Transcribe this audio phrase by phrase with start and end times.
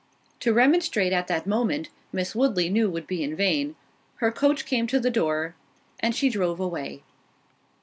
[0.39, 4.99] To remonstrate at that moment, Miss Woodley knew would be in vain—her coach came to
[4.99, 5.53] the door,
[5.99, 7.03] and she drove away.